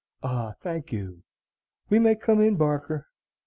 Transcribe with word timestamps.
Ah, 0.23 0.55
thank 0.61 0.91
you. 0.91 1.21
We 1.91 1.99
may 1.99 2.15
come 2.15 2.41
in, 2.41 2.55
Barker." 2.55 3.05